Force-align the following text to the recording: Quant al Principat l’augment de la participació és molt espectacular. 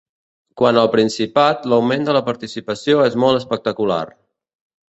Quant 0.61 0.79
al 0.83 0.89
Principat 0.95 1.69
l’augment 1.73 2.09
de 2.09 2.17
la 2.19 2.23
participació 2.31 3.05
és 3.11 3.19
molt 3.25 3.41
espectacular. 3.45 4.05